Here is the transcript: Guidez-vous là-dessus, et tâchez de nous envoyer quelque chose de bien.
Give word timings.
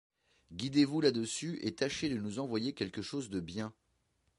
Guidez-vous 0.51 0.99
là-dessus, 0.99 1.59
et 1.61 1.75
tâchez 1.75 2.09
de 2.09 2.17
nous 2.17 2.39
envoyer 2.39 2.73
quelque 2.73 3.03
chose 3.03 3.29
de 3.29 3.39
bien. 3.39 3.71